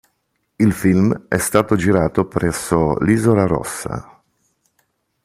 Il 0.55 0.73
film 0.73 1.25
è 1.27 1.37
stato 1.37 1.75
girato 1.75 2.25
presso 2.25 2.97
l'Isola 3.03 3.45
Rossa. 3.45 4.19